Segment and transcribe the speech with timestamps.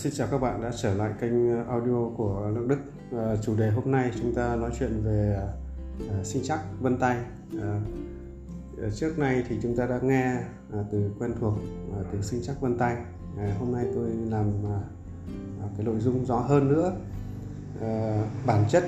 [0.00, 2.78] xin chào các bạn đã trở lại kênh ờ, audio của Lượng Đức.
[3.12, 5.36] À, chủ đề hôm nay chúng ta nói chuyện về
[6.10, 7.16] à, sinh chắc vân tay.
[7.62, 7.80] À,
[8.94, 10.24] trước nay thì chúng ta đã nghe
[10.72, 11.54] à, từ quen thuộc
[11.96, 12.96] à, từ sinh chắc vân tay.
[13.38, 16.92] À, hôm nay tôi làm à, cái nội dung rõ hơn nữa.
[17.80, 18.84] À, bản chất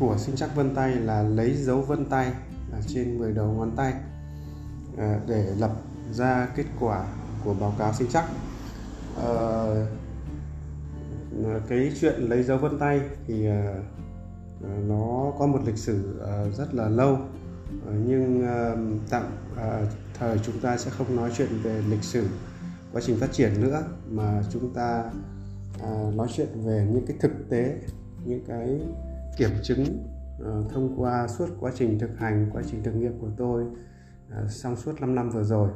[0.00, 2.32] của sinh chắc vân tay là lấy dấu vân tay
[2.72, 3.92] à, trên 10 đầu ngón tay
[4.98, 5.72] à, để lập
[6.12, 7.06] ra kết quả
[7.44, 8.24] của báo cáo sinh chắc
[9.20, 9.88] uh,
[11.44, 13.74] Ờ, cái chuyện lấy dấu vân tay thì ờ,
[14.62, 16.20] ờ, nó có một lịch sử
[16.58, 17.18] rất là lâu.
[18.06, 18.46] Nhưng
[19.10, 19.22] tạm
[20.18, 22.26] thời chúng ta sẽ không nói chuyện về lịch sử,
[22.92, 25.04] quá trình phát triển nữa, mà chúng ta
[26.14, 27.80] nói chuyện về những cái thực tế,
[28.24, 28.80] những cái
[29.36, 29.84] kiểm chứng
[30.70, 33.64] thông qua suốt quá trình thực hành, quá trình thực nghiệm của tôi
[34.62, 35.70] trong suốt 5 năm vừa rồi.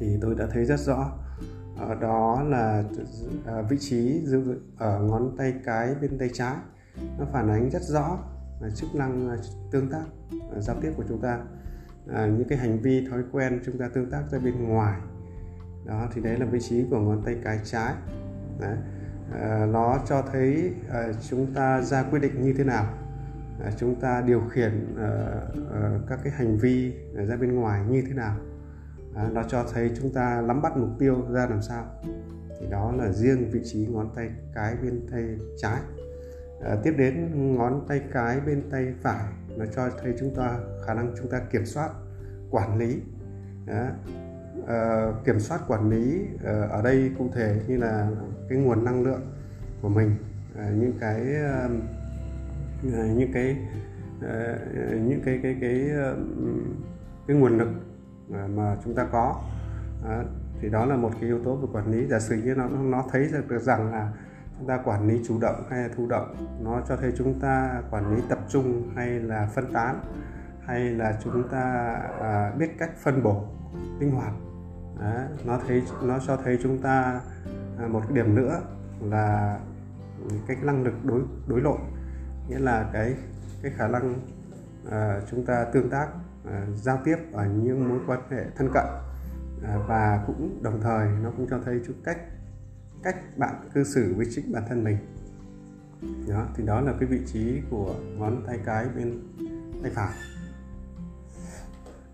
[0.00, 1.12] Thì tôi đã thấy rất rõ
[1.76, 2.84] ở đó là
[3.46, 6.56] à, vị trí giữ ở ngón tay cái bên tay trái.
[7.18, 8.18] Nó phản ánh rất rõ
[8.62, 9.36] à, chức năng à,
[9.70, 10.04] tương tác
[10.58, 11.38] giao tiếp của chúng ta.
[12.12, 15.00] À, những cái hành vi thói quen chúng ta tương tác ra bên ngoài.
[15.84, 17.94] Đó thì đấy là vị trí của ngón tay cái trái.
[18.60, 18.76] Đấy.
[19.32, 22.86] À, nó cho thấy à, chúng ta ra quyết định như thế nào.
[23.64, 25.10] À, chúng ta điều khiển à,
[25.72, 26.94] à, các cái hành vi
[27.28, 28.36] ra bên ngoài như thế nào
[29.14, 31.84] à, nó cho thấy chúng ta nắm bắt mục tiêu ra làm sao.
[32.60, 35.24] Thì đó là riêng vị trí ngón tay cái bên tay
[35.56, 35.80] trái.
[36.64, 39.24] À, tiếp đến ngón tay cái bên tay phải
[39.56, 41.90] nó cho thấy chúng ta khả năng chúng ta kiểm soát
[42.50, 43.00] quản lý.
[43.66, 43.86] Đó.
[44.66, 48.10] À, kiểm soát quản lý à, ở đây cụ thể như là
[48.48, 49.22] cái nguồn năng lượng
[49.82, 50.16] của mình.
[50.58, 51.20] À, những cái
[52.92, 53.56] những cái
[54.92, 55.90] những cái cái cái cái,
[57.26, 57.68] cái nguồn lực
[58.32, 59.40] mà chúng ta có.
[60.04, 60.24] À,
[60.60, 62.06] thì đó là một cái yếu tố về quản lý.
[62.06, 64.12] Giả sử như nó nó thấy được rằng là
[64.58, 67.82] chúng ta quản lý chủ động hay là thụ động nó cho thấy chúng ta
[67.90, 70.00] quản lý tập trung hay là phân tán
[70.66, 73.44] hay là chúng ta à, biết cách phân bổ
[74.00, 74.32] linh hoạt.
[75.00, 75.12] Đó,
[75.44, 77.20] nó thấy nó cho thấy chúng ta
[77.78, 78.60] à, một cái điểm nữa
[79.00, 79.58] là
[80.46, 81.78] cái năng lực đối đối nội.
[82.48, 83.14] Nghĩa là cái
[83.62, 84.14] cái khả năng
[84.90, 86.08] à, chúng ta tương tác
[86.46, 88.84] À, giao tiếp ở những mối quan hệ thân cận
[89.64, 92.18] à, và cũng đồng thời nó cũng cho thấy chút cách
[93.02, 94.96] cách bạn cư xử với chính bản thân mình.
[96.28, 99.20] Đó thì đó là cái vị trí của ngón tay cái bên
[99.82, 100.12] tay phải.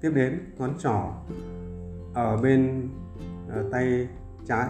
[0.00, 1.14] Tiếp đến ngón trỏ
[2.14, 2.88] ở bên
[3.48, 4.08] ở tay
[4.46, 4.68] trái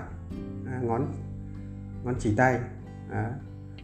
[0.66, 1.12] à, ngón
[2.04, 2.60] ngón chỉ tay
[3.10, 3.32] à,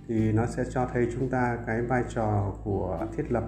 [0.08, 3.44] thì nó sẽ cho thấy chúng ta cái vai trò của thiết lập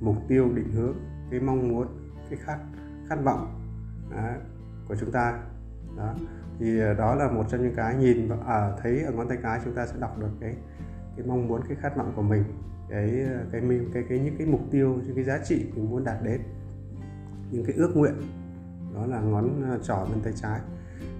[0.00, 0.96] mục tiêu định hướng
[1.30, 1.86] cái mong muốn
[2.30, 2.58] cái khát
[3.08, 3.60] khát vọng
[4.10, 4.30] đó,
[4.88, 5.42] của chúng ta.
[5.96, 6.14] Đó.
[6.58, 9.60] Thì à, đó là một trong những cái nhìn à, thấy ở ngón tay cái
[9.64, 10.56] chúng ta sẽ đọc được cái
[11.16, 12.44] cái mong muốn cái khát vọng của mình
[12.88, 15.90] cái à, cái cái cái, cái những cái mục tiêu những cái giá trị mình
[15.90, 16.40] muốn đạt đến.
[17.50, 18.14] Những cái ước nguyện
[18.94, 20.60] đó là ngón à, trỏ bên tay trái.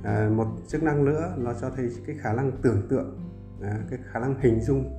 [0.05, 3.19] À, một chức năng nữa nó cho thấy cái khả năng tưởng tượng
[3.63, 4.95] à, cái khả năng hình dung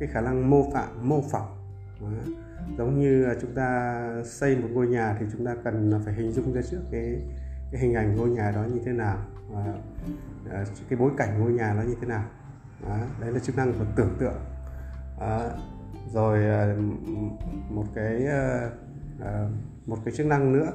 [0.00, 1.61] cái khả năng mô phạm mô phỏng
[2.02, 2.32] Vâng đó
[2.78, 6.52] giống như chúng ta xây một ngôi nhà thì chúng ta cần phải hình dung
[6.52, 7.22] ra trước cái
[7.72, 9.18] cái hình ảnh ngôi nhà đó như thế nào
[9.50, 9.74] và
[10.50, 12.24] à, cái bối cảnh ngôi nhà nó như thế nào.
[12.88, 14.40] Đó, đấy là chức năng của tưởng tượng.
[15.20, 15.50] Đó,
[16.12, 16.76] rồi à,
[17.70, 19.48] một cái à,
[19.86, 20.72] một cái chức năng nữa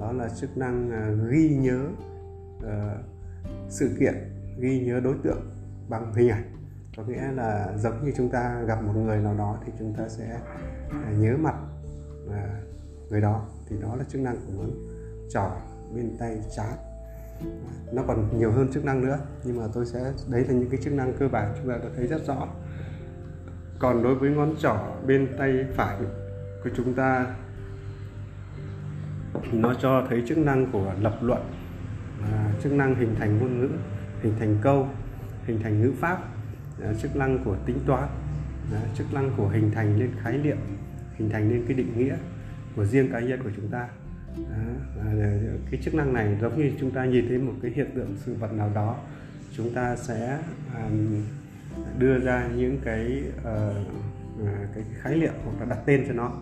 [0.00, 0.90] đó là chức năng
[1.30, 1.86] ghi nhớ
[3.68, 4.14] sự kiện
[4.58, 5.50] ghi nhớ đối tượng
[5.88, 6.42] bằng hình ảnh
[6.96, 10.08] có nghĩa là giống như chúng ta gặp một người nào đó thì chúng ta
[10.08, 10.40] sẽ
[10.90, 11.54] à, nhớ mặt
[12.32, 12.60] à,
[13.10, 13.46] người đó.
[13.68, 14.70] Thì đó là chức năng của ngón
[15.30, 15.50] trỏ
[15.94, 16.72] bên tay trái
[17.92, 20.80] nó còn nhiều hơn chức năng nữa, nhưng mà tôi sẽ, đấy là những cái
[20.82, 22.48] chức năng cơ bản chúng ta đã thấy rất rõ.
[23.78, 24.76] Còn đối với ngón trỏ
[25.06, 25.96] bên tay phải
[26.64, 27.26] của chúng ta,
[29.42, 31.42] thì nó cho thấy chức năng của lập luận
[32.22, 33.68] à, chức năng hình thành ngôn ngữ,
[34.22, 34.88] hình thành câu,
[35.44, 36.33] hình thành ngữ pháp
[37.02, 38.08] chức năng của tính toán.
[38.94, 40.56] Chức năng của hình thành lên khái niệm
[41.16, 42.16] hình thành lên cái định nghĩa
[42.76, 43.88] của riêng cá nhân của chúng ta.
[44.36, 45.02] Đó,
[45.70, 48.34] cái chức năng này giống như chúng ta nhìn thấy một cái hiện tượng sự
[48.34, 48.96] vật nào đó
[49.56, 50.38] chúng ta sẽ
[50.74, 51.22] um,
[51.98, 53.76] đưa ra những cái uh,
[54.74, 56.32] cái khái niệm hoặc là đặt tên cho nó.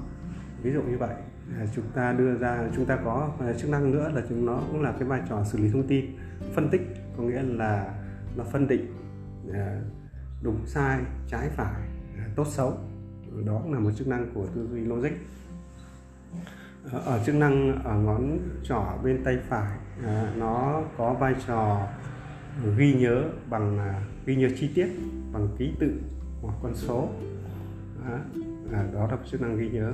[0.62, 1.14] Ví dụ như vậy
[1.58, 4.62] à, chúng ta đưa ra chúng ta có à, chức năng nữa là chúng nó
[4.70, 6.04] cũng là cái vai trò xử lý thông tin
[6.54, 6.80] phân tích
[7.16, 7.94] có nghĩa là
[8.36, 8.86] nó phân định
[9.48, 9.54] uh,
[10.42, 11.82] đúng sai trái phải
[12.36, 12.78] tốt xấu.
[13.46, 15.12] Đó cũng là một chức năng của tư duy logic.
[16.92, 21.88] Ờ, ở chức năng ở ngón trỏ bên tay phải à, nó có vai trò
[22.76, 24.88] ghi nhớ bằng à, ghi nhớ chi tiết
[25.32, 26.00] bằng ký tự
[26.42, 27.08] hoặc con số.
[28.08, 28.18] Đó,
[28.72, 29.92] à, là chức năng ghi nhớ.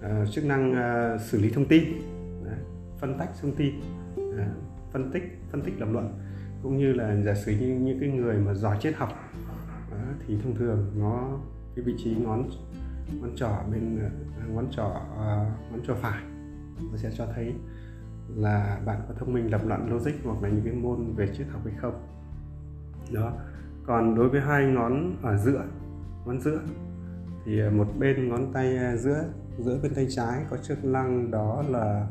[0.00, 0.74] Ờ, chức năng
[1.26, 1.84] xử lý thông tin.
[2.98, 3.74] Phân tách thông tin.
[4.92, 6.18] Phân tích phân tích lập luận.
[6.62, 9.08] Cũng như là giả sử như những cái người mà giỏi triết học
[10.26, 11.38] thì thông thường nó
[11.76, 12.48] cái vị trí ngón
[13.20, 14.10] ngón trỏ bên à,
[14.54, 16.22] ngón trỏ uh, ngón trỏ phải
[16.90, 17.54] nó sẽ cho thấy
[18.36, 21.46] là bạn có thông minh lập luận logic hoặc là những cái môn về triết
[21.52, 22.06] học hay không.
[23.12, 23.32] Đó.
[23.86, 25.64] Còn đối với hai ngón ở giữa
[26.24, 26.60] ngón giữa
[27.44, 29.24] thì một bên ngón tay à, giữa
[29.58, 32.06] giữa bên tay trái có chức năng đó là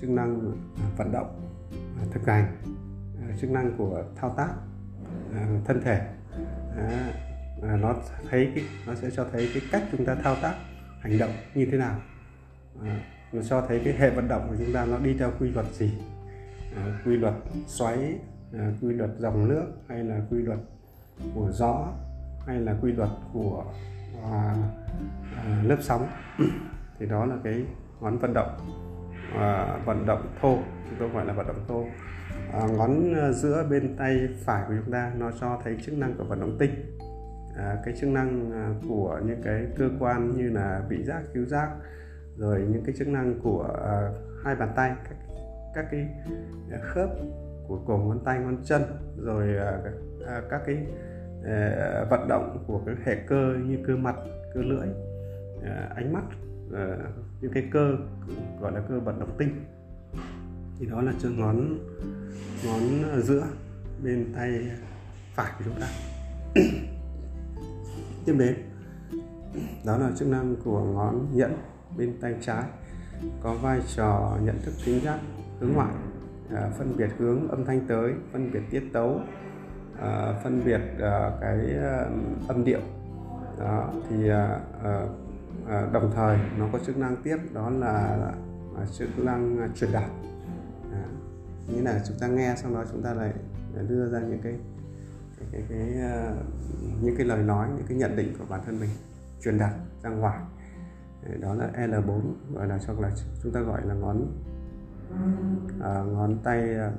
[0.00, 0.52] chức năng
[0.96, 1.40] vận động
[2.10, 2.56] thực hành
[3.40, 4.54] chức năng của thao tác
[5.64, 6.10] thân thể.
[7.68, 7.94] À, nó
[8.30, 10.54] thấy cái nó sẽ cho thấy cái cách chúng ta thao tác
[11.00, 11.96] hành động như thế nào.
[12.84, 13.00] À,
[13.32, 15.66] nó cho thấy cái hệ vận động của chúng ta nó đi theo quy luật
[15.72, 15.92] gì.
[16.76, 17.34] À, quy luật
[17.66, 18.18] xoáy
[18.52, 20.58] à, quy luật dòng nước hay là quy luật
[21.34, 21.92] của gió
[22.46, 23.64] hay là quy luật của
[24.22, 24.54] à,
[25.36, 26.08] à, lớp sóng.
[26.98, 27.64] Thì đó là cái
[28.00, 28.56] ngón vận động
[29.34, 30.58] à, vận động thô
[30.88, 31.84] chúng tôi gọi là vận động thô.
[32.52, 36.24] À, ngón giữa bên tay phải của chúng ta nó cho thấy chức năng của
[36.24, 36.70] vận động tinh
[37.56, 41.44] à, cái chức năng à, của những cái cơ quan như là vị giác khứu
[41.44, 41.70] giác
[42.36, 44.10] rồi những cái chức năng của à,
[44.44, 45.16] hai bàn tay các
[45.74, 46.08] các cái
[46.70, 47.10] à, khớp
[47.68, 48.82] của cổ ngón tay ngón chân
[49.16, 49.78] rồi à,
[50.26, 50.86] à, các cái
[51.44, 54.16] à, vận động của cái hệ cơ như cơ mặt
[54.54, 54.88] cơ lưỡi
[55.64, 56.24] à, ánh mắt
[56.74, 56.96] à,
[57.40, 57.96] những cái cơ
[58.60, 59.64] gọi là cơ vận động tinh.
[60.78, 61.78] Thì đó là chân ngón
[62.64, 62.80] ngón
[63.22, 63.46] giữa
[64.02, 64.70] bên tay
[65.34, 65.88] phải của chúng ta.
[68.24, 68.56] tiếp đến
[69.84, 71.56] đó là chức năng của ngón nhẫn
[71.96, 72.64] bên tay trái.
[73.42, 75.18] Có vai trò nhận thức tính giác
[75.60, 75.94] hướng ngoại
[76.54, 79.20] à, phân biệt hướng âm thanh tới phân biệt tiết tấu
[80.00, 82.06] à, phân biệt à, cái à,
[82.48, 82.80] âm điệu.
[83.58, 85.06] Đó thì à, à,
[85.68, 88.32] à đồng thời nó có chức năng tiếp đó là
[88.76, 90.10] à, chức năng truyền đạt.
[90.92, 91.04] À,
[91.68, 93.32] như là chúng ta nghe xong đó chúng ta lại
[93.88, 94.54] đưa ra những cái
[95.38, 96.36] cái, cái, cái ờ,
[97.02, 98.90] những cái lời nói những cái nhận định của bản thân mình
[99.42, 99.72] truyền đạt
[100.02, 100.38] ra ngoài.
[101.40, 102.20] Đó là L4
[102.52, 103.10] gọi là hoặc là
[103.42, 104.26] chúng ta gọi là ngón
[105.80, 106.92] à, ngón tay ờ,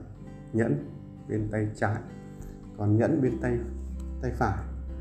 [0.54, 0.90] nhẫn
[1.28, 1.96] bên tay trái
[2.78, 3.58] còn nhẫn bên tay
[4.22, 4.58] tay phải.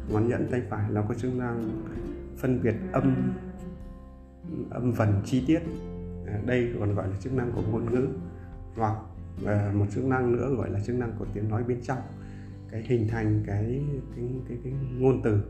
[0.08, 1.82] Ngón nhẫn tay phải nó có chức năng
[2.36, 3.34] phân biệt âm
[4.70, 5.60] âm vần chi tiết.
[6.26, 8.08] À, đây còn gọi là chức năng của ngôn ngữ
[8.76, 8.96] hoặc
[9.46, 11.98] à, một chức năng nữa gọi là chức năng của tiếng nói bên trong
[12.74, 13.82] cái hình thành cái
[14.16, 15.42] cái cái, cái ngôn từ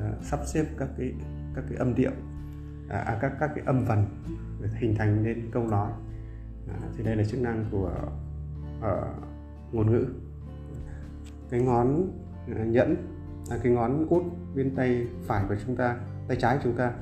[0.00, 1.12] à, sắp xếp các cái
[1.54, 2.10] các cái âm điệu
[2.88, 4.04] à, à, các các cái âm vần
[4.62, 5.92] để hình thành nên câu nói.
[6.68, 7.90] À, thì đây là chức năng của
[8.78, 8.84] uh,
[9.72, 10.06] ngôn ngữ.
[11.50, 12.10] Cái ngón
[12.52, 12.96] uh, nhẫn
[13.50, 14.22] à, cái ngón út
[14.54, 15.96] bên tay phải của chúng ta
[16.28, 16.92] tay trái của chúng ta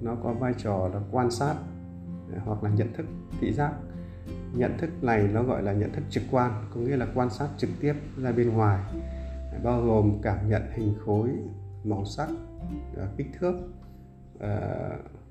[0.00, 1.54] nó có vai trò là quan sát
[2.34, 3.06] à, hoặc là nhận thức
[3.40, 3.72] thị giác
[4.56, 7.48] nhận thức này nó gọi là nhận thức trực quan, có nghĩa là quan sát
[7.56, 8.80] trực tiếp ra bên ngoài.
[9.62, 11.30] Bao gồm cảm nhận hình khối,
[11.84, 12.28] màu sắc
[12.96, 13.54] à, kích thước
[14.40, 14.58] à,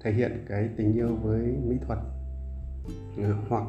[0.01, 1.99] thể hiện cái tình yêu với mỹ thuật.
[3.17, 3.63] À, hoặc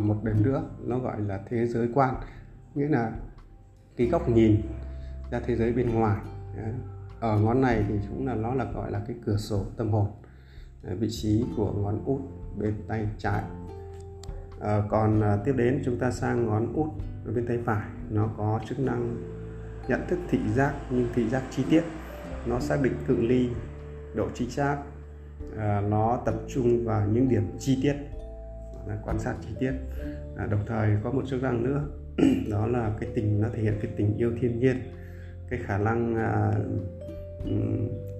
[0.00, 2.14] một đền nữa, nó gọi là thế giới quan,
[2.74, 3.12] nghĩa là
[3.96, 4.62] cái góc nhìn
[5.30, 6.20] ra thế giới bên ngoài.
[7.20, 10.06] Ở ngón này thì cũng là, nó là gọi là cái cửa sổ tâm hồn.
[10.82, 12.20] Vị trí của ngón út,
[12.58, 13.42] bên tay trái
[14.62, 16.88] à, còn à, tiếp đến chúng ta sang ngón út
[17.34, 17.88] bên tay phải.
[18.10, 19.16] Nó có chức năng
[19.88, 21.82] nhận thức thị giác nhưng thị giác chi tiết.
[22.46, 23.48] Nó xác định cự ly
[24.14, 24.76] độ chính xác
[25.56, 27.94] à, ờ, nó tập trung vào những điểm chi tiết
[28.86, 29.72] là quan sát chi tiết.
[30.36, 31.86] À, đồng thời có một chức năng nữa
[32.50, 34.76] đó là cái tình nó thể hiện cái tình yêu thiên nhiên
[35.50, 36.52] cái khả năng à,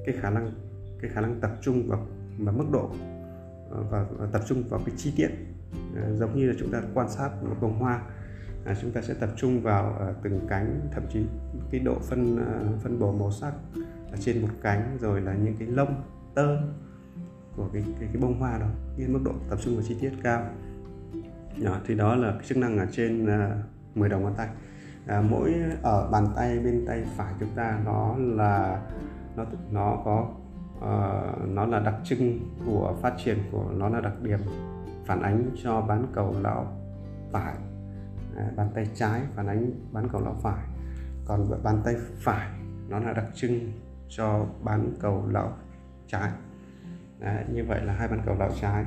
[0.07, 0.51] cái khả năng
[1.01, 2.07] cái khả năng tập trung vào
[2.39, 2.91] và mức độ
[3.91, 5.29] và, và tập trung vào cái chi tiết.
[5.97, 8.03] Ờ, giống như là chúng ta quan sát một bông hoa
[8.65, 11.27] à, chúng ta sẽ tập trung vào à, từng cánh thậm chí
[11.71, 13.53] cái độ phân à, phân bổ màu sắc
[14.13, 16.03] ở trên một cánh rồi là những cái lông
[16.35, 16.57] tơ
[17.57, 18.67] của cái cái, cái bông hoa đó
[18.99, 20.47] cái mức độ tập trung vào chi tiết cao.
[21.63, 23.57] Đó, thì đó là cái chức năng ở trên à,
[23.95, 24.49] 10 đầu ngón tay.
[25.07, 28.83] À, mỗi ở bàn tay bên tay phải chúng ta nó là
[29.37, 30.29] nó nó có
[30.79, 34.39] uh, nó là đặc trưng của phát triển của nó là đặc điểm
[35.05, 36.77] phản ánh cho bán cầu lão
[37.33, 37.55] phải.
[38.37, 40.65] À, bàn tay trái phản ánh bán cầu lão phải.
[41.25, 42.49] Còn bàn tay phải
[42.89, 43.73] nó là đặc trưng
[44.09, 45.53] cho bán cầu lão
[46.07, 46.31] trái.
[47.19, 48.85] Đấy, như vậy là hai bàn cầu lão trái.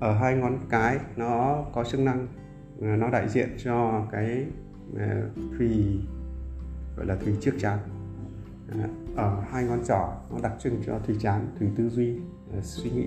[0.00, 2.26] Ở hai ngón cái nó có chức năng
[2.82, 4.46] à, nó đại diện cho cái
[5.34, 6.00] thùy
[6.96, 7.78] gọi là thùy trước chán.
[9.16, 12.20] Ở hai ngón trỏ nó đặc trưng cho thùy chán thùy tư duy
[12.62, 13.06] suy nghĩ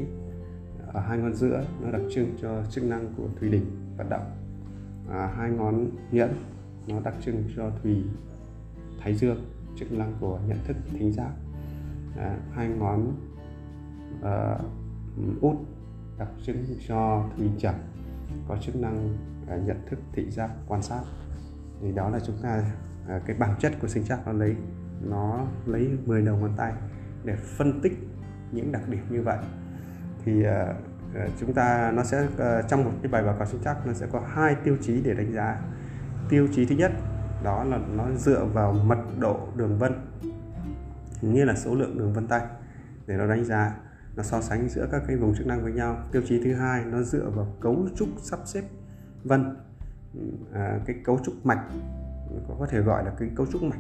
[0.93, 3.65] ở hai ngón giữa nó đặc trưng cho chức năng của thùy đỉnh
[3.97, 4.31] vận động.
[5.09, 6.35] À, hai ngón nhẫn
[6.88, 8.03] nó đặc trưng cho thùy
[9.00, 9.45] thái dương
[9.75, 11.31] chức năng của nhận thức thính giác.
[12.17, 13.15] À, hai ngón
[14.19, 15.55] uh, út
[16.17, 17.75] đặc trưng cho thùy chẩm
[18.47, 21.01] có chức năng uh, nhận thức thị giác quan sát.
[21.81, 22.63] Thì đó là chúng ta
[23.15, 24.55] uh, cái bản chất của sinh chắc nó lấy
[25.01, 26.73] nó lấy 10 đầu ngón tay
[27.23, 27.93] để phân tích
[28.51, 29.38] những đặc điểm như vậy
[30.25, 33.88] thì uh, chúng ta nó sẽ uh, trong một cái bài báo cáo sinh chắc
[33.88, 35.62] nó sẽ có hai tiêu chí để đánh giá.
[36.30, 36.92] Tiêu chí thứ nhất
[37.44, 39.94] đó là nó dựa vào mật độ đường vân
[41.22, 42.42] như là số lượng đường vân tay
[43.08, 43.75] để nó đánh giá
[44.15, 45.98] nó so sánh giữa các cái vùng chức năng với nhau.
[46.12, 48.63] Tiêu chí thứ hai nó dựa vào cấu trúc sắp xếp
[49.24, 49.56] vân
[50.53, 51.63] à, cái cấu trúc mạch
[52.60, 53.80] có thể gọi là cái cấu trúc mạch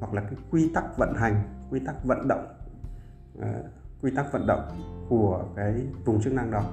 [0.00, 2.46] hoặc là cái quy tắc vận hành quy tắc vận động
[3.40, 3.52] à,
[4.04, 4.68] quy tắc vận động
[5.08, 6.64] của cái vùng chức năng đó.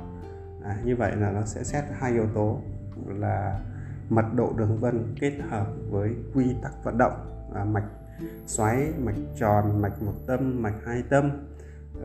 [0.63, 2.61] À, như vậy là nó sẽ xét hai yếu tố
[3.07, 3.59] là
[4.09, 7.88] mật độ đường vân kết hợp với quy tắc vận động à, mạch
[8.45, 11.31] xoáy mạch tròn mạch một tâm mạch hai tâm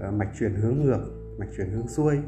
[0.03, 1.01] à, mạch chuyển hướng ngược
[1.39, 2.19] mạch chuyển hướng xuôi.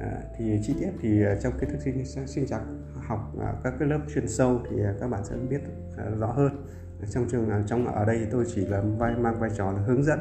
[0.00, 2.60] À, thì chi tiết thì à, trong kiến thức sinh, sinh chắc
[3.06, 5.60] học à, các cái lớp chuyên sâu thì à, các bạn sẽ biết
[5.96, 6.66] à, rõ hơn.
[7.10, 10.04] Trong trường à, trong ở đây tôi chỉ là vai mang vai trò là hướng
[10.04, 10.18] dẫn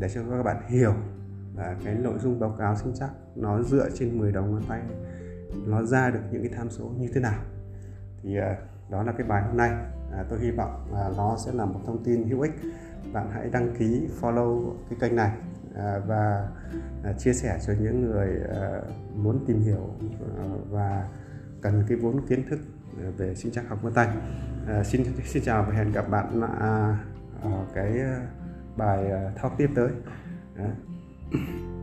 [0.00, 0.94] để cho các bạn hiểu
[1.54, 4.82] và cái nội dung báo cáo sinh chắc nó dựa trên 10 đầu ngón tay.
[5.66, 7.42] Nó ra được những cái tham số như thế nào.
[8.22, 8.54] Thì ờ,
[8.90, 9.70] đó là cái bài hôm nay.
[10.12, 12.52] À, tôi hy vọng là nó sẽ là một thông tin hữu ích.
[13.12, 15.32] Bạn hãy đăng ký follow cái kênh này
[15.74, 16.48] à, và
[17.04, 18.80] à, chia sẻ cho những người à,
[19.14, 19.90] muốn tìm hiểu
[20.38, 21.08] à, và
[21.60, 22.58] cần cái vốn kiến thức
[23.16, 24.08] về sinh chắc học vân tay.
[24.68, 26.98] À, xin xin chào và hẹn gặp bạn à,
[27.42, 28.00] ở cái
[28.76, 29.88] bài thao tiếp tới.
[30.56, 30.70] À,
[31.34, 31.70] Mm-hmm.